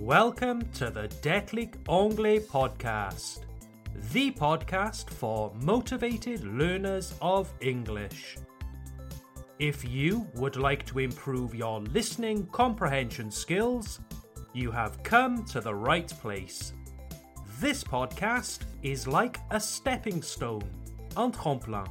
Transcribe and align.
Welcome 0.00 0.68
to 0.74 0.90
the 0.90 1.08
Déclic 1.22 1.74
Anglais 1.88 2.40
podcast, 2.40 3.40
the 4.12 4.30
podcast 4.30 5.08
for 5.08 5.52
motivated 5.62 6.44
learners 6.44 7.14
of 7.22 7.52
English. 7.60 8.36
If 9.58 9.84
you 9.84 10.28
would 10.34 10.56
like 10.56 10.84
to 10.86 10.98
improve 10.98 11.54
your 11.54 11.80
listening 11.80 12.46
comprehension 12.52 13.30
skills, 13.30 14.00
you 14.52 14.70
have 14.70 15.02
come 15.02 15.44
to 15.46 15.60
the 15.62 15.74
right 15.74 16.08
place. 16.20 16.74
This 17.58 17.82
podcast 17.82 18.60
is 18.82 19.08
like 19.08 19.38
a 19.50 19.58
stepping 19.58 20.22
stone, 20.22 20.70
un 21.16 21.32
tremplin, 21.32 21.88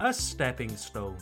a 0.00 0.12
stepping 0.12 0.76
stone 0.76 1.18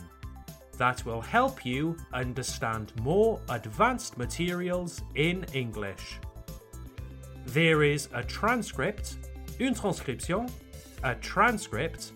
that 0.77 1.05
will 1.05 1.21
help 1.21 1.65
you 1.65 1.95
understand 2.13 2.93
more 3.01 3.39
advanced 3.49 4.17
materials 4.17 5.01
in 5.15 5.45
English. 5.53 6.19
There 7.47 7.83
is 7.83 8.07
a 8.13 8.23
transcript, 8.23 9.17
une 9.59 9.75
transcription, 9.75 10.47
a 11.03 11.15
transcript, 11.15 12.13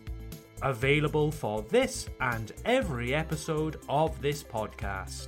available 0.64 1.32
for 1.32 1.62
this 1.64 2.08
and 2.20 2.52
every 2.66 3.14
episode 3.14 3.78
of 3.90 4.20
this 4.22 4.44
podcast. 4.44 5.28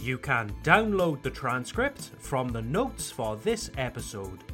You 0.00 0.18
can 0.18 0.50
download 0.62 1.22
the 1.22 1.30
transcript 1.30 2.10
from 2.18 2.48
the 2.48 2.62
notes 2.62 3.10
for 3.10 3.36
this 3.36 3.70
episode 3.78 4.44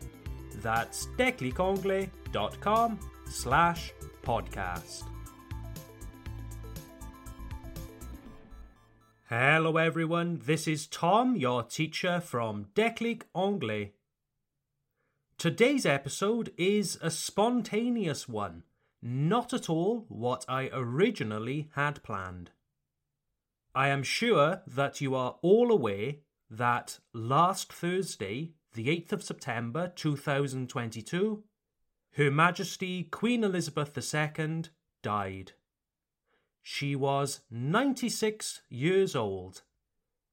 That's 0.62 1.08
declicanglais.com 1.18 3.00
slash 3.30 3.94
podcast. 4.24 5.04
Hello 9.30 9.78
everyone, 9.78 10.42
this 10.46 10.68
is 10.68 10.88
Tom, 10.88 11.36
your 11.38 11.64
teacher 11.64 12.20
from 12.20 12.66
Declic 12.76 13.24
Anglais. 13.34 13.94
Today's 15.38 15.86
episode 15.86 16.52
is 16.58 17.00
a 17.02 17.10
spontaneous 17.10 18.28
one, 18.28 18.64
not 19.02 19.54
at 19.54 19.70
all 19.70 20.06
what 20.10 20.46
I 20.50 20.70
originally 20.74 21.70
had 21.76 22.04
planned. 22.04 22.52
I 23.74 23.88
am 23.88 24.04
sure 24.04 24.62
that 24.68 25.00
you 25.00 25.16
are 25.16 25.38
all 25.42 25.72
aware 25.72 26.16
that 26.50 27.00
last 27.14 27.72
Thursday, 27.72 28.52
the 28.74 28.88
8th 28.88 29.12
of 29.12 29.24
September 29.24 29.92
2022, 29.96 31.44
Her 32.14 32.32
Majesty 32.32 33.04
Queen 33.04 33.44
Elizabeth 33.44 33.98
II 33.98 34.64
died. 35.04 35.52
She 36.62 36.96
was 36.96 37.42
96 37.50 38.62
years 38.70 39.16
old 39.16 39.64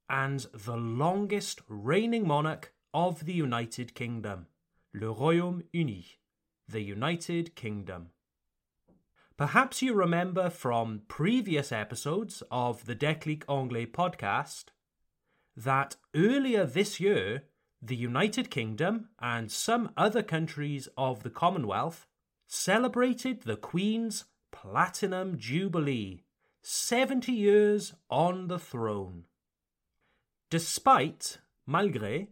and 0.09 0.47
the 0.55 0.77
longest 0.77 1.62
reigning 1.69 2.27
monarch 2.27 2.72
of 2.94 3.25
the 3.25 3.33
United 3.33 3.94
Kingdom, 3.94 4.47
le 4.94 5.12
Royaume-Uni, 5.12 6.06
the 6.69 6.81
United 6.81 7.56
Kingdom. 7.56 8.11
Perhaps 9.36 9.83
you 9.83 9.94
remember 9.94 10.48
from 10.48 11.03
previous 11.09 11.72
episodes 11.72 12.42
of 12.50 12.86
the 12.86 12.94
Déclic 12.94 13.42
Anglais 13.48 13.86
podcast 13.86 14.66
that 15.56 15.97
earlier 16.14 16.64
this 16.64 17.00
year, 17.00 17.44
the 17.81 17.97
United 17.97 18.51
Kingdom 18.51 19.09
and 19.21 19.51
some 19.51 19.91
other 19.97 20.23
countries 20.23 20.89
of 20.97 21.23
the 21.23 21.31
Commonwealth 21.31 22.07
celebrated 22.47 23.43
the 23.43 23.57
Queen's 23.57 24.25
Platinum 24.51 25.39
Jubilee, 25.39 26.25
70 26.62 27.33
years 27.33 27.95
on 28.11 28.49
the 28.49 28.59
throne. 28.59 29.25
Despite, 30.51 31.39
malgré, 31.69 32.28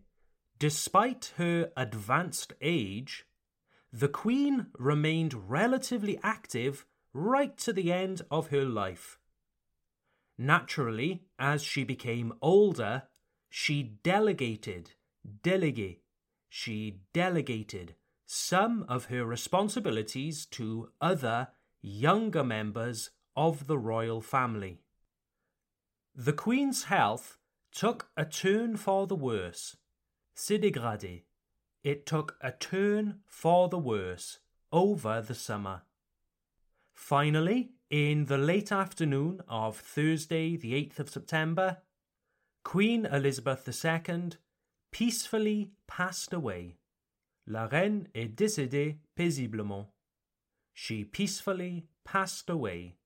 despite 0.58 1.32
her 1.36 1.70
advanced 1.76 2.54
age, 2.60 3.26
the 3.92 4.08
Queen 4.08 4.66
remained 4.78 5.50
relatively 5.50 6.18
active 6.22 6.86
right 7.12 7.56
to 7.58 7.72
the 7.72 7.92
end 7.92 8.22
of 8.30 8.48
her 8.48 8.64
life. 8.64 9.18
Naturally, 10.38 11.22
as 11.38 11.62
she 11.62 11.84
became 11.84 12.32
older, 12.42 13.04
she 13.48 13.82
delegated, 13.82 14.92
delegate, 15.42 16.02
she 16.48 17.00
delegated 17.12 17.94
some 18.24 18.84
of 18.88 19.06
her 19.06 19.24
responsibilities 19.24 20.46
to 20.46 20.90
other 21.00 21.48
younger 21.80 22.42
members 22.42 23.10
of 23.36 23.66
the 23.66 23.78
royal 23.78 24.20
family. 24.20 24.80
The 26.14 26.32
Queen's 26.32 26.84
health 26.84 27.38
took 27.72 28.08
a 28.16 28.24
turn 28.24 28.76
for 28.76 29.06
the 29.06 29.14
worse. 29.14 29.76
Se 30.34 30.58
dégradé. 30.58 31.22
It 31.84 32.06
took 32.06 32.36
a 32.40 32.50
turn 32.50 33.20
for 33.26 33.68
the 33.68 33.78
worse 33.78 34.38
over 34.72 35.20
the 35.20 35.34
summer. 35.34 35.82
Finally, 36.92 37.70
in 37.90 38.24
the 38.24 38.38
late 38.38 38.72
afternoon 38.72 39.40
of 39.46 39.76
Thursday, 39.76 40.56
the 40.56 40.72
8th 40.72 40.98
of 40.98 41.10
September, 41.10 41.78
Queen 42.64 43.06
Elizabeth 43.06 43.68
II 43.68 44.30
peacefully 44.90 45.72
passed 45.86 46.32
away. 46.32 46.76
La 47.46 47.66
reine 47.66 48.08
est 48.14 48.34
décédée 48.34 48.98
paisiblement. 49.16 49.86
She 50.74 51.04
peacefully 51.04 51.86
passed 52.04 52.50
away. 52.50 52.96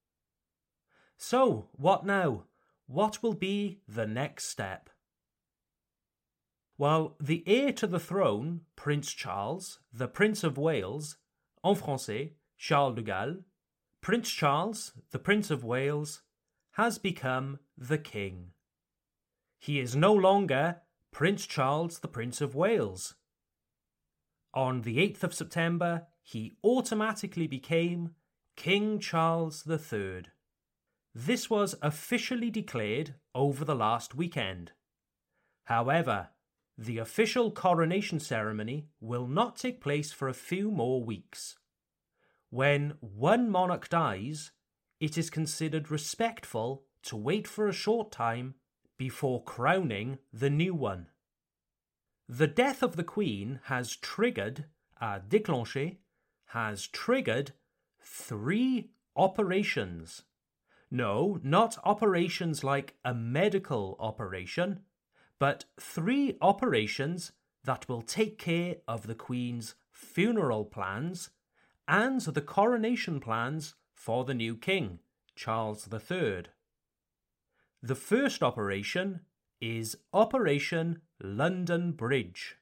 So, 1.17 1.69
what 1.73 2.05
now? 2.05 2.45
What 2.87 3.21
will 3.21 3.35
be 3.35 3.79
the 3.87 4.07
next 4.07 4.45
step? 4.45 4.89
Well, 6.77 7.15
the 7.19 7.43
heir 7.45 7.71
to 7.73 7.85
the 7.85 7.99
throne, 7.99 8.61
Prince 8.75 9.13
Charles, 9.13 9.79
the 9.93 10.07
Prince 10.07 10.43
of 10.43 10.57
Wales, 10.57 11.17
en 11.63 11.75
français, 11.75 12.31
Charles 12.57 12.95
de 12.95 13.03
Galles, 13.03 13.43
Prince 14.01 14.29
Charles, 14.29 14.93
the 15.11 15.19
Prince 15.19 15.51
of 15.51 15.63
Wales, 15.63 16.23
has 16.71 16.97
become 16.97 17.59
the 17.77 17.99
King. 17.99 18.47
He 19.59 19.79
is 19.79 19.95
no 19.95 20.11
longer 20.11 20.81
Prince 21.11 21.45
Charles, 21.45 21.99
the 21.99 22.07
Prince 22.07 22.41
of 22.41 22.55
Wales. 22.55 23.15
On 24.53 24.81
the 24.81 24.97
8th 24.97 25.23
of 25.23 25.33
September, 25.33 26.07
he 26.23 26.53
automatically 26.63 27.47
became 27.47 28.15
King 28.55 28.99
Charles 28.99 29.65
III. 29.69 30.23
This 31.13 31.49
was 31.49 31.75
officially 31.81 32.49
declared 32.49 33.15
over 33.35 33.65
the 33.65 33.75
last 33.75 34.15
weekend. 34.15 34.71
However, 35.65 36.29
the 36.77 36.97
official 36.97 37.51
coronation 37.51 38.19
ceremony 38.19 38.87
will 38.99 39.27
not 39.27 39.57
take 39.57 39.81
place 39.81 40.11
for 40.11 40.27
a 40.27 40.33
few 40.33 40.71
more 40.71 41.03
weeks. 41.03 41.57
When 42.49 42.95
one 43.01 43.49
monarch 43.49 43.89
dies, 43.89 44.51
it 44.99 45.17
is 45.17 45.29
considered 45.29 45.91
respectful 45.91 46.85
to 47.03 47.15
wait 47.15 47.47
for 47.47 47.67
a 47.67 47.73
short 47.73 48.11
time 48.11 48.55
before 49.01 49.41
crowning 49.41 50.19
the 50.31 50.47
new 50.47 50.75
one. 50.75 51.07
The 52.29 52.45
death 52.45 52.83
of 52.83 52.97
the 52.97 53.03
Queen 53.03 53.59
has 53.63 53.95
triggered, 53.95 54.65
a 55.01 55.19
déclenché, 55.19 55.97
has 56.49 56.85
triggered 56.85 57.53
three 57.99 58.91
operations. 59.15 60.21
No, 60.91 61.39
not 61.41 61.79
operations 61.83 62.63
like 62.63 62.93
a 63.03 63.15
medical 63.15 63.97
operation, 63.99 64.81
but 65.39 65.65
three 65.79 66.37
operations 66.39 67.31
that 67.63 67.89
will 67.89 68.03
take 68.03 68.37
care 68.37 68.75
of 68.87 69.07
the 69.07 69.15
Queen's 69.15 69.73
funeral 69.91 70.63
plans 70.63 71.31
and 71.87 72.21
the 72.21 72.41
coronation 72.55 73.19
plans 73.19 73.73
for 73.95 74.25
the 74.25 74.35
new 74.35 74.55
king, 74.55 74.99
Charles 75.33 75.89
III. 75.91 76.43
The 77.83 77.95
first 77.95 78.43
operation 78.43 79.21
is 79.59 79.97
Operation 80.13 81.01
London 81.19 81.93
Bridge. 81.93 82.57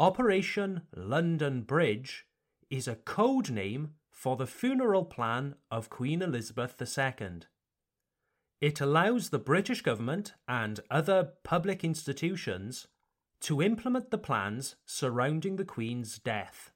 Operation 0.00 0.82
London 0.96 1.62
Bridge 1.62 2.26
is 2.70 2.88
a 2.88 2.96
code 2.96 3.50
name 3.50 3.90
for 4.10 4.34
the 4.34 4.48
funeral 4.48 5.04
plan 5.04 5.54
of 5.70 5.90
Queen 5.90 6.22
Elizabeth 6.22 6.74
II. 6.80 7.42
It 8.60 8.80
allows 8.80 9.28
the 9.28 9.38
British 9.38 9.80
government 9.82 10.34
and 10.48 10.80
other 10.90 11.34
public 11.44 11.84
institutions 11.84 12.88
to 13.42 13.62
implement 13.62 14.10
the 14.10 14.18
plans 14.18 14.74
surrounding 14.84 15.54
the 15.54 15.64
Queen's 15.64 16.18
death. 16.18 16.72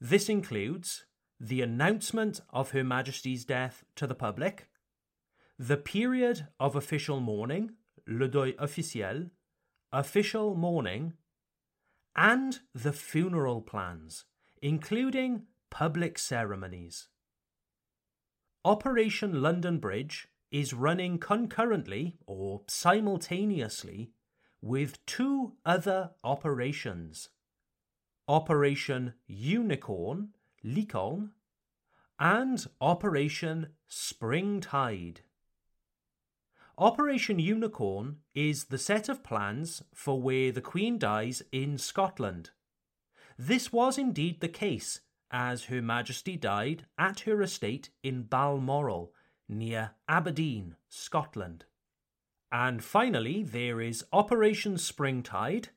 This 0.00 0.28
includes 0.28 1.04
the 1.40 1.62
announcement 1.62 2.40
of 2.50 2.70
Her 2.70 2.84
Majesty's 2.84 3.44
death 3.44 3.84
to 3.96 4.06
the 4.06 4.14
public, 4.14 4.68
the 5.58 5.76
period 5.76 6.48
of 6.58 6.74
official 6.74 7.20
mourning, 7.20 7.72
le 8.06 8.28
deuil 8.28 8.54
officiel, 8.58 9.30
official 9.92 10.54
mourning, 10.54 11.14
and 12.16 12.60
the 12.74 12.92
funeral 12.92 13.62
plans, 13.62 14.24
including 14.60 15.44
public 15.70 16.18
ceremonies. 16.18 17.08
Operation 18.64 19.42
London 19.42 19.78
Bridge 19.78 20.28
is 20.50 20.74
running 20.74 21.18
concurrently 21.18 22.16
or 22.26 22.62
simultaneously 22.68 24.12
with 24.60 25.04
two 25.06 25.54
other 25.64 26.10
operations 26.22 27.30
Operation 28.28 29.14
Unicorn, 29.26 30.28
Licorne, 30.62 31.30
and 32.20 32.64
Operation 32.80 33.68
Springtide. 33.88 35.22
Operation 36.78 37.38
Unicorn 37.38 38.16
is 38.34 38.64
the 38.64 38.78
set 38.78 39.08
of 39.08 39.22
plans 39.22 39.82
for 39.94 40.20
where 40.20 40.50
the 40.50 40.62
Queen 40.62 40.98
dies 40.98 41.42
in 41.52 41.76
Scotland. 41.76 42.50
This 43.38 43.72
was 43.72 43.98
indeed 43.98 44.40
the 44.40 44.48
case, 44.48 45.00
as 45.30 45.64
Her 45.64 45.82
Majesty 45.82 46.36
died 46.36 46.86
at 46.96 47.20
her 47.20 47.42
estate 47.42 47.90
in 48.02 48.22
Balmoral, 48.22 49.12
near 49.48 49.92
Aberdeen, 50.08 50.76
Scotland. 50.88 51.66
And 52.50 52.82
finally, 52.82 53.42
there 53.42 53.80
is 53.80 54.04
Operation 54.12 54.78
Springtide. 54.78 55.68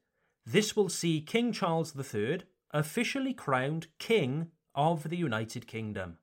This 0.45 0.75
will 0.75 0.89
see 0.89 1.21
King 1.21 1.51
Charles 1.51 1.93
III 1.95 2.43
officially 2.71 3.33
crowned 3.33 3.87
King 3.99 4.51
of 4.73 5.09
the 5.09 5.17
United 5.17 5.67
Kingdom. 5.67 6.19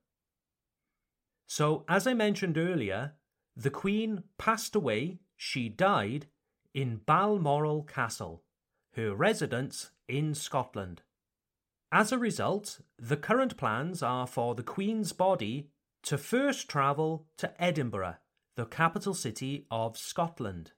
So, 1.47 1.85
as 1.89 2.07
I 2.07 2.15
mentioned 2.15 2.57
earlier, 2.57 3.15
the 3.57 3.71
Queen 3.71 4.25
passed 4.39 4.75
away, 4.75 5.21
she 5.37 5.69
died, 5.69 6.27
in 6.75 7.01
Balmoral 7.05 7.83
Castle, 7.83 8.43
her 8.95 9.15
residence 9.15 9.91
in 10.09 10.35
Scotland. 10.35 11.03
As 11.91 12.13
a 12.13 12.19
result, 12.19 12.81
the 12.99 13.17
current 13.17 13.59
plans 13.59 14.03
are 14.03 14.27
for 14.27 14.55
the 14.55 14.63
Queen's 14.63 15.13
body 15.13 15.69
to 16.05 16.17
first 16.17 16.69
travel 16.69 17.27
to 17.37 17.63
Edinburgh, 17.63 18.17
the 18.57 18.65
capital 18.65 19.15
city 19.15 19.67
of 19.71 19.99
Scotland. 19.99 20.73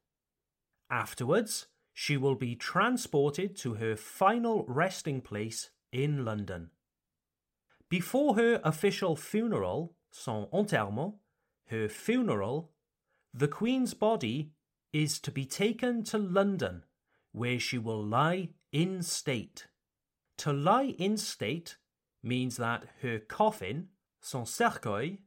Afterwards, 0.91 1.67
she 1.93 2.17
will 2.17 2.35
be 2.35 2.57
transported 2.57 3.57
to 3.59 3.75
her 3.75 3.95
final 3.95 4.65
resting 4.67 5.21
place 5.21 5.71
in 5.93 6.25
London. 6.25 6.71
Before 7.89 8.35
her 8.35 8.61
official 8.65 9.15
funeral, 9.15 9.95
son 10.11 10.49
enterrement, 10.53 11.15
her 11.69 11.89
funeral, 11.89 12.71
the 13.33 13.49
Queen's 13.49 13.95
body 13.95 14.53
is 14.93 15.19
to 15.21 15.31
be 15.31 15.45
taken 15.45 16.05
to 16.05 16.19
London, 16.19 16.85
where 17.33 17.59
she 17.59 17.79
will 17.79 18.03
lie 18.03 18.51
in 18.73 19.03
state. 19.03 19.67
To 20.39 20.53
lie 20.53 20.95
in 20.99 21.17
state 21.17 21.77
means 22.23 22.57
that 22.57 22.85
her 23.03 23.19
coffin, 23.19 23.89
son 24.21 24.45
cercueil, 24.45 25.19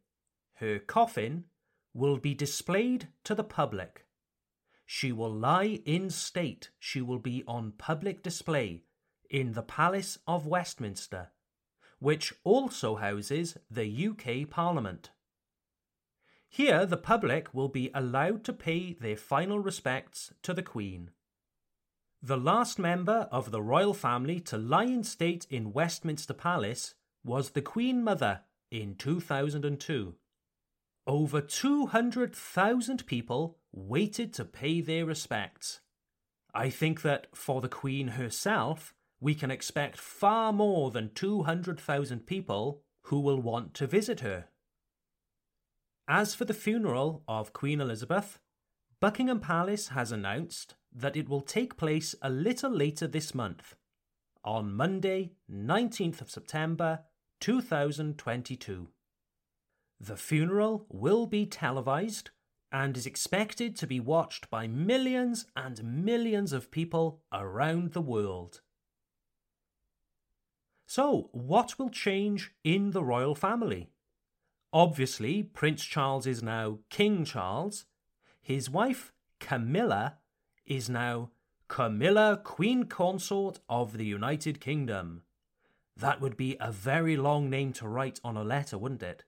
her 0.56 0.80
coffin, 0.80 1.46
will 1.94 2.18
be 2.18 2.34
displayed 2.34 3.10
to 3.24 3.36
the 3.36 3.44
public. 3.44 4.06
She 4.86 5.12
will 5.12 5.34
lie 5.34 5.82
in 5.86 6.10
state, 6.10 6.70
she 6.80 7.02
will 7.02 7.20
be 7.20 7.44
on 7.48 7.74
public 7.78 8.24
display 8.24 8.84
in 9.30 9.52
the 9.52 9.64
Palace 9.64 10.18
of 10.26 10.46
Westminster, 10.46 11.32
which 12.00 12.34
also 12.44 12.96
houses 12.96 13.58
the 13.70 14.08
UK 14.08 14.50
Parliament. 14.50 15.10
Here, 16.50 16.86
the 16.86 16.98
public 16.98 17.54
will 17.54 17.68
be 17.68 17.92
allowed 17.94 18.44
to 18.46 18.54
pay 18.54 18.94
their 18.94 19.18
final 19.18 19.60
respects 19.60 20.34
to 20.44 20.54
the 20.54 20.64
Queen. 20.64 21.12
The 22.22 22.38
last 22.38 22.80
member 22.80 23.28
of 23.32 23.52
the 23.52 23.62
royal 23.62 23.94
family 23.94 24.40
to 24.42 24.58
lie 24.58 24.86
in 24.86 25.04
state 25.04 25.46
in 25.50 25.74
Westminster 25.74 26.34
Palace 26.34 26.96
was 27.24 27.52
the 27.52 27.62
Queen 27.62 28.04
Mother 28.04 28.42
in 28.72 28.96
2002. 28.96 30.16
Over 31.06 31.42
200,000 31.42 33.06
people 33.06 33.58
waited 33.72 34.34
to 34.34 34.46
pay 34.46 34.82
their 34.82 35.06
respects. 35.06 35.82
I 36.54 36.70
think 36.70 37.02
that 37.04 37.28
for 37.34 37.62
the 37.62 37.70
Queen 37.70 38.10
herself, 38.10 38.94
we 39.20 39.36
can 39.36 39.52
expect 39.52 39.98
far 39.98 40.52
more 40.52 40.92
than 40.92 41.14
200,000 41.14 42.26
people 42.26 42.82
who 43.04 43.20
will 43.20 43.40
want 43.40 43.74
to 43.76 43.88
visit 43.88 44.22
her. 44.22 44.48
As 46.08 46.34
for 46.34 46.46
the 46.46 46.54
funeral 46.54 47.24
of 47.28 47.52
Queen 47.52 47.82
Elizabeth, 47.82 48.40
Buckingham 49.02 49.42
Palace 49.42 49.90
has 49.90 50.12
announced 50.12 50.76
that 50.96 51.18
it 51.18 51.28
will 51.28 51.42
take 51.42 51.76
place 51.76 52.16
a 52.22 52.30
little 52.30 52.72
later 52.72 53.08
this 53.08 53.36
month, 53.36 53.76
on 54.42 54.74
Monday, 54.74 55.34
19th 55.52 56.22
of 56.22 56.32
September 56.32 57.02
2022. 57.42 58.88
The 60.00 60.16
funeral 60.16 60.86
will 60.90 61.26
be 61.26 61.46
televised 61.46 62.30
and 62.72 62.96
is 62.96 63.06
expected 63.06 63.76
to 63.76 63.88
be 63.88 64.00
watched 64.00 64.50
by 64.50 64.66
millions 64.66 65.46
and 65.58 65.84
millions 66.06 66.54
of 66.54 66.72
people 66.72 67.22
around 67.34 67.92
the 67.92 68.02
world. 68.02 68.62
So, 70.86 71.30
what 71.34 71.78
will 71.78 71.90
change 71.90 72.54
in 72.64 72.92
the 72.92 73.04
royal 73.04 73.36
family? 73.36 73.90
Obviously, 74.78 75.42
Prince 75.42 75.84
Charles 75.84 76.28
is 76.28 76.44
now 76.44 76.78
King 76.92 77.26
Charles. 77.26 77.88
His 78.40 78.70
wife, 78.70 79.12
Camilla, 79.40 80.18
is 80.68 80.88
now 80.88 81.32
Camilla, 81.68 82.40
Queen 82.44 82.84
Consort 82.84 83.60
of 83.68 83.98
the 83.98 84.06
United 84.06 84.62
Kingdom. 84.62 85.24
That 85.96 86.22
would 86.22 86.38
be 86.38 86.58
a 86.60 86.72
very 86.72 87.18
long 87.18 87.50
name 87.50 87.74
to 87.74 87.88
write 87.88 88.20
on 88.24 88.38
a 88.38 88.44
letter, 88.44 88.78
wouldn't 88.78 89.02
it? 89.02 89.24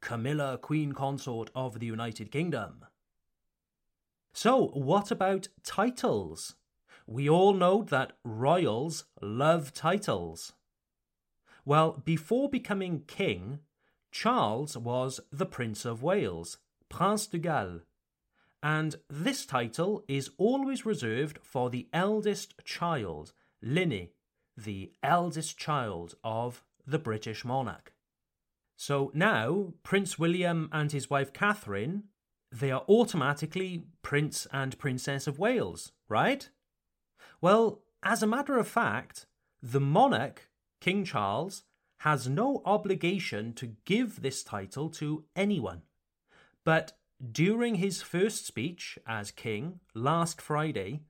Camilla, 0.00 0.56
Queen 0.56 0.92
Consort 0.92 1.50
of 1.56 1.80
the 1.80 1.86
United 1.86 2.30
Kingdom. 2.30 2.84
So, 4.32 4.68
what 4.68 5.10
about 5.10 5.48
titles? 5.64 6.54
We 7.04 7.28
all 7.28 7.52
know 7.52 7.82
that 7.82 8.12
royals 8.22 9.06
love 9.20 9.72
titles. 9.72 10.52
Well, 11.64 12.00
before 12.04 12.48
becoming 12.48 13.02
king, 13.08 13.58
Charles 14.10 14.76
was 14.76 15.20
the 15.30 15.46
Prince 15.46 15.84
of 15.84 16.02
Wales, 16.02 16.58
Prince 16.88 17.26
de 17.26 17.38
Galles, 17.38 17.82
and 18.62 18.96
this 19.08 19.46
title 19.46 20.04
is 20.08 20.30
always 20.36 20.84
reserved 20.84 21.38
for 21.42 21.70
the 21.70 21.88
eldest 21.92 22.54
child, 22.64 23.32
l'aîné, 23.64 24.10
the 24.56 24.92
eldest 25.02 25.56
child 25.56 26.16
of 26.24 26.64
the 26.86 26.98
British 26.98 27.44
monarch. 27.44 27.92
So 28.76 29.10
now, 29.14 29.74
Prince 29.82 30.18
William 30.18 30.68
and 30.72 30.90
his 30.90 31.10
wife 31.10 31.32
Catherine, 31.32 32.04
they 32.50 32.70
are 32.70 32.84
automatically 32.88 33.84
Prince 34.02 34.46
and 34.52 34.78
Princess 34.78 35.26
of 35.26 35.38
Wales, 35.38 35.92
right? 36.08 36.48
Well, 37.40 37.82
as 38.02 38.22
a 38.22 38.26
matter 38.26 38.58
of 38.58 38.66
fact, 38.66 39.26
the 39.62 39.80
monarch, 39.80 40.48
King 40.80 41.04
Charles, 41.04 41.64
has 41.98 42.28
no 42.28 42.62
obligation 42.64 43.52
to 43.54 43.74
give 43.84 44.22
this 44.22 44.42
title 44.42 44.88
to 44.88 45.24
anyone. 45.34 45.82
But 46.64 46.92
during 47.32 47.76
his 47.76 48.02
first 48.02 48.46
speech 48.46 48.98
as 49.06 49.30
king 49.30 49.80
last 49.94 50.40
Friday, 50.40 51.00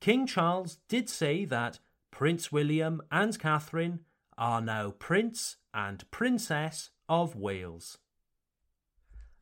King 0.00 0.26
Charles 0.26 0.78
did 0.88 1.08
say 1.08 1.44
that 1.46 1.78
Prince 2.10 2.52
William 2.52 3.02
and 3.10 3.38
Catherine 3.38 4.00
are 4.36 4.60
now 4.60 4.90
Prince 4.90 5.56
and 5.72 6.10
Princess 6.10 6.90
of 7.08 7.34
Wales. 7.34 7.98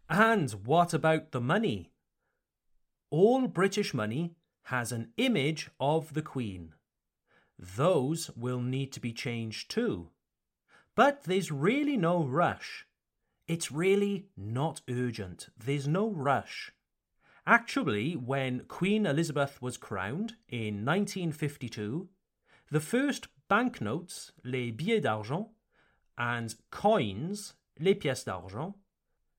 And 0.09 0.51
what 0.65 0.95
about 0.95 1.33
the 1.33 1.41
money? 1.41 1.91
All 3.11 3.49
British 3.49 3.95
money 3.95 4.37
has 4.65 4.93
an 4.93 5.13
image 5.17 5.71
of 5.81 6.15
the 6.15 6.23
Queen. 6.23 6.75
Those 7.59 8.31
will 8.37 8.61
need 8.61 8.93
to 8.93 9.01
be 9.01 9.13
changed 9.13 9.71
too. 9.71 10.11
But 10.95 11.25
there's 11.25 11.51
really 11.51 11.97
no 11.97 12.25
rush. 12.25 12.87
It's 13.49 13.73
really 13.73 14.29
not 14.37 14.81
urgent. 14.89 15.49
There's 15.57 15.89
no 15.89 16.09
rush. 16.09 16.73
Actually, 17.47 18.15
when 18.15 18.61
Queen 18.61 19.05
Elizabeth 19.05 19.61
was 19.61 19.77
crowned 19.77 20.37
in 20.49 20.85
1952, 20.85 22.09
the 22.71 22.81
first 22.81 23.29
banknotes, 23.49 24.33
les 24.45 24.71
billets 24.71 25.03
d'argent, 25.03 25.49
and 26.17 26.55
coins, 26.71 27.55
les 27.79 27.95
pièces 27.95 28.25
d'argent, 28.25 28.75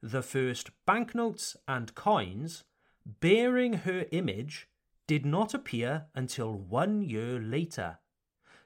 the 0.01 0.21
first 0.21 0.69
banknotes 0.85 1.57
and 1.67 1.95
coins 1.95 2.63
bearing 3.05 3.73
her 3.73 4.05
image 4.11 4.67
did 5.07 5.25
not 5.25 5.53
appear 5.53 6.05
until 6.13 6.53
one 6.53 7.01
year 7.01 7.39
later. 7.39 7.97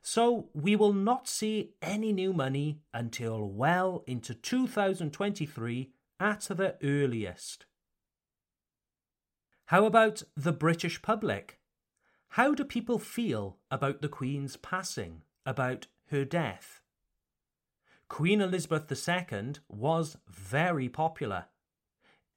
So 0.02 0.50
we 0.54 0.76
will 0.76 0.94
not 0.94 1.28
see 1.28 1.74
any 1.82 2.14
new 2.14 2.34
money 2.34 2.80
until 2.94 3.48
well 3.48 4.04
into 4.08 4.34
2023 4.34 5.92
at 6.20 6.42
the 6.42 6.78
earliest. 6.84 7.66
How 9.66 9.86
about 9.86 10.24
the 10.36 10.52
British 10.52 11.02
public? 11.02 11.60
How 12.30 12.54
do 12.54 12.64
people 12.64 13.00
feel 13.00 13.58
about 13.70 14.02
the 14.02 14.10
Queen's 14.10 14.56
passing, 14.58 15.22
about 15.46 15.88
her 16.08 16.26
death? 16.26 16.82
Queen 18.08 18.42
Elizabeth 18.42 18.92
II 18.92 19.54
was 19.68 20.18
very 20.28 20.90
popular. 20.90 21.46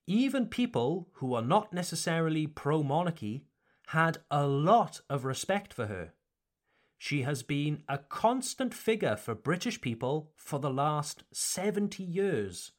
Even 0.07 0.47
people 0.47 1.09
who 1.15 1.35
are 1.35 1.43
not 1.43 1.73
necessarily 1.73 2.47
pro 2.47 2.83
monarchy 2.83 3.47
had 3.89 4.19
a 4.31 4.47
lot 4.47 5.01
of 5.09 5.25
respect 5.25 5.73
for 5.73 5.87
her. 5.87 6.13
She 7.05 7.23
has 7.23 7.43
been 7.43 7.83
a 7.89 7.99
constant 7.99 8.73
figure 8.73 9.17
for 9.17 9.35
British 9.35 9.81
people 9.81 10.31
for 10.37 10.61
the 10.61 10.71
last 10.71 11.25
70 11.33 12.01
years. 12.01 12.71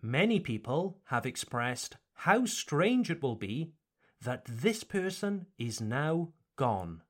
Many 0.00 0.38
people 0.38 1.00
have 1.06 1.26
expressed 1.26 1.96
how 2.12 2.46
strange 2.46 3.10
it 3.10 3.20
will 3.20 3.34
be 3.34 3.72
that 4.20 4.44
this 4.44 4.84
person 4.84 5.46
is 5.58 5.80
now 5.80 6.28
gone. 6.54 7.02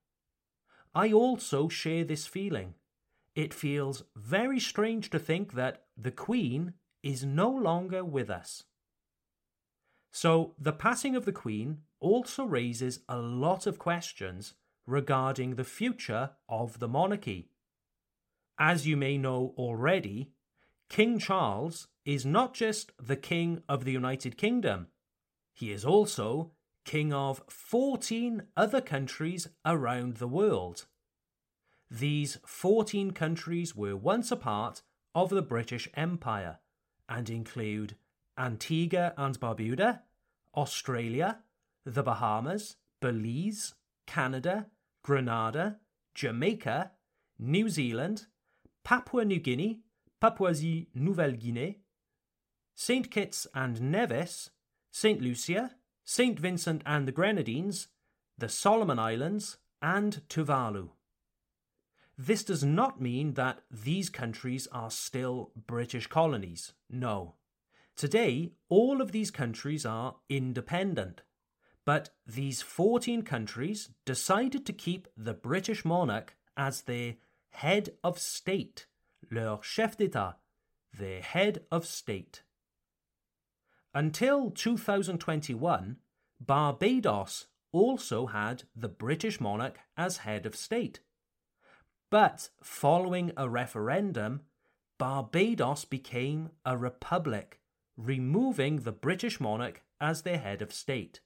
I 0.95 1.13
also 1.13 1.69
share 1.69 2.05
this 2.05 2.27
feeling. 2.27 2.73
It 3.35 3.53
feels 3.53 4.03
very 4.17 4.59
strange 4.61 5.11
to 5.11 5.19
think 5.19 5.53
that 5.53 5.85
the 5.95 6.11
Queen 6.11 6.73
is 7.03 7.23
no 7.23 7.51
longer 7.51 8.03
with 8.03 8.31
us. 8.31 8.65
So, 10.11 10.55
the 10.59 10.73
passing 10.73 11.15
of 11.15 11.27
the 11.27 11.33
Queen 11.33 11.83
also 12.01 12.45
raises 12.45 13.01
a 13.11 13.19
lot 13.19 13.67
of 13.67 13.79
questions 13.79 14.55
regarding 14.89 15.55
the 15.55 15.65
future 15.65 16.31
of 16.49 16.79
the 16.79 16.89
monarchy. 16.89 17.51
As 18.59 18.87
you 18.87 18.97
may 18.97 19.19
know 19.19 19.55
already, 19.59 20.33
King 20.89 21.19
Charles 21.19 21.89
is 22.07 22.25
not 22.25 22.55
just 22.55 22.93
the 22.99 23.17
King 23.17 23.63
of 23.69 23.85
the 23.85 23.93
United 23.93 24.39
Kingdom, 24.39 24.87
he 25.53 25.73
is 25.73 25.85
also 25.85 26.53
King 26.85 27.13
of 27.13 27.43
14 27.49 28.45
other 28.57 28.81
countries 28.81 29.49
around 29.67 30.17
the 30.17 30.29
world. 30.29 30.87
These 31.91 32.39
14 32.47 33.11
countries 33.11 33.77
were 33.77 33.97
once 33.97 34.31
a 34.31 34.37
part 34.37 34.83
of 35.15 35.29
the 35.29 35.43
British 35.43 35.89
Empire 35.95 36.61
and 37.09 37.29
include 37.29 37.97
Antigua 38.39 39.13
and 39.19 39.39
Barbuda, 39.39 40.01
Australia, 40.57 41.41
the 41.85 42.03
Bahamas, 42.03 42.77
Belize, 43.01 43.75
Canada, 44.07 44.67
Grenada, 45.03 45.79
Jamaica, 46.15 46.93
New 47.39 47.69
Zealand, 47.69 48.27
Papua 48.85 49.25
New 49.25 49.41
Guinea, 49.41 49.83
Papouasie 50.21 50.89
Nouvelle 50.95 51.33
Guinea, 51.33 51.81
St. 52.75 53.11
Kitts 53.11 53.47
and 53.55 53.81
Nevis, 53.81 54.51
St. 54.91 55.21
Lucia, 55.21 55.77
St. 56.05 56.39
Vincent 56.39 56.83
and 56.87 57.07
the 57.07 57.13
Grenadines, 57.13 57.89
the 58.37 58.49
Solomon 58.49 58.99
Islands, 58.99 59.59
and 59.83 60.23
Tuvalu. 60.29 60.91
This 62.17 62.43
does 62.43 62.65
not 62.65 63.01
mean 63.01 63.35
that 63.35 63.61
these 63.71 64.11
countries 64.11 64.67
are 64.73 64.91
still 64.91 65.53
British 65.55 66.09
colonies. 66.09 66.73
No. 66.91 67.35
Today, 67.95 68.55
all 68.69 69.01
of 69.01 69.13
these 69.13 69.31
countries 69.31 69.87
are 69.87 70.17
independent. 70.29 71.23
But 71.89 72.11
these 72.27 72.61
14 72.61 73.23
countries 73.23 73.89
decided 74.05 74.67
to 74.67 74.75
keep 74.75 75.09
the 75.17 75.33
British 75.33 75.87
monarch 75.87 76.37
as 76.55 76.83
their 76.83 77.15
head 77.49 77.95
of 78.05 78.19
state, 78.19 78.85
leur 79.31 79.63
chef 79.63 79.97
d'etat, 79.97 80.35
their 80.93 81.23
head 81.23 81.65
of 81.73 81.87
state. 81.87 82.43
Until 83.95 84.51
2021, 84.51 85.97
Barbados 86.39 87.47
also 87.73 88.27
had 88.27 88.65
the 88.77 88.91
British 88.91 89.41
monarch 89.41 89.79
as 89.97 90.19
head 90.19 90.45
of 90.45 90.55
state. 90.55 91.01
But 92.11 92.51
following 92.63 93.33
a 93.35 93.49
referendum, 93.49 94.43
Barbados 94.99 95.87
became 95.87 96.51
a 96.67 96.77
republic, 96.77 97.61
removing 97.97 98.81
the 98.81 98.93
British 98.93 99.41
monarch 99.41 99.81
as 99.99 100.21
their 100.21 100.37
head 100.37 100.61
of 100.61 100.75
state. 100.75 101.21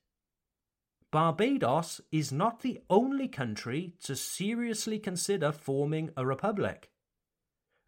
Barbados 1.13 2.01
is 2.11 2.33
not 2.33 2.63
the 2.63 2.81
only 2.89 3.29
country 3.29 3.93
to 4.03 4.17
seriously 4.17 4.99
consider 4.99 5.53
forming 5.53 6.09
a 6.17 6.25
republic. 6.25 6.91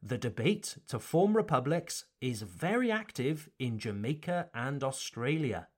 The 0.03 0.19
debate 0.19 0.77
to 0.89 0.99
form 0.99 1.35
republics 1.35 2.05
is 2.21 2.43
very 2.43 2.93
active 2.93 3.49
in 3.59 3.79
Jamaica 3.79 4.51
and 4.53 4.85
Australia. 4.85 5.69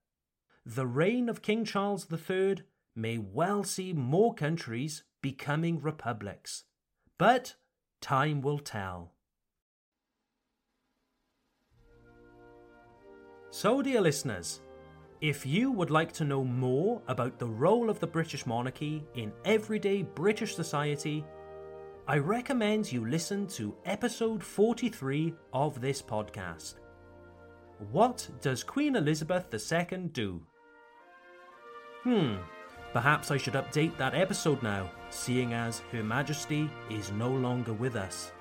The 0.64 0.88
reign 0.88 1.28
of 1.28 1.40
King 1.40 1.64
Charles 1.64 2.08
III 2.12 2.64
may 2.96 3.16
well 3.18 3.62
see 3.62 3.92
more 3.92 4.34
countries 4.34 5.04
becoming 5.22 5.80
republics. 5.80 6.64
But 7.16 7.54
time 8.00 8.40
will 8.40 8.58
tell. 8.58 9.12
So, 13.50 13.82
dear 13.82 14.00
listeners, 14.00 14.60
if 15.20 15.46
you 15.46 15.70
would 15.70 15.90
like 15.90 16.12
to 16.12 16.24
know 16.24 16.44
more 16.44 17.00
about 17.08 17.38
the 17.38 17.46
role 17.46 17.88
of 17.90 18.00
the 18.00 18.06
British 18.06 18.46
monarchy 18.46 19.04
in 19.14 19.32
everyday 19.44 20.02
British 20.02 20.54
society, 20.54 21.24
I 22.06 22.18
recommend 22.18 22.90
you 22.92 23.06
listen 23.06 23.46
to 23.48 23.74
episode 23.84 24.42
43 24.42 25.34
of 25.52 25.80
this 25.80 26.02
podcast. 26.02 26.74
What 27.90 28.28
does 28.40 28.62
Queen 28.62 28.96
Elizabeth 28.96 29.46
II 29.52 29.98
do? 30.12 30.40
Hmm, 32.02 32.36
Perhaps 32.92 33.30
I 33.30 33.36
should 33.36 33.52
update 33.52 33.94
that 33.98 34.14
episode 34.14 34.62
now, 34.62 34.90
seeing 35.10 35.52
as 35.52 35.80
Her 35.92 36.02
Majesty 36.02 36.70
is 36.88 37.12
no 37.12 37.28
longer 37.28 37.74
with 37.74 37.94
us. 37.94 38.32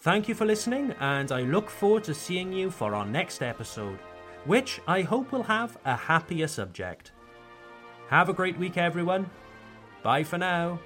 Thank 0.00 0.26
you 0.26 0.34
for 0.34 0.44
listening, 0.44 0.92
and 0.98 1.30
I 1.30 1.42
look 1.42 1.70
forward 1.70 2.02
to 2.04 2.14
seeing 2.14 2.52
you 2.52 2.72
for 2.72 2.96
our 2.96 3.06
next 3.06 3.42
episode, 3.42 4.00
which 4.46 4.80
I 4.86 5.02
hope 5.02 5.32
will 5.32 5.44
have 5.44 5.76
a 5.84 5.96
happier 5.96 6.46
subject. 6.46 7.12
Have 8.08 8.28
a 8.28 8.34
great 8.34 8.58
week, 8.58 8.76
everyone. 8.76 9.28
Bye 10.02 10.22
for 10.22 10.38
now. 10.38 10.78